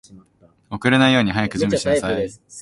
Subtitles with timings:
[0.71, 2.29] 遅れないように早く準備しなさい